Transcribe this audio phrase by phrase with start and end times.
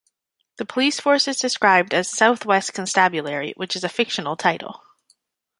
[0.57, 4.81] The police force is described as "South West Constabulary", which is a fictional title.